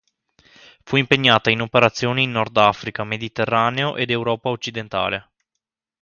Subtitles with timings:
[0.81, 5.29] Fu impegnata in operazioni in Nordafrica, Mediterraneo ed Europa occidentale.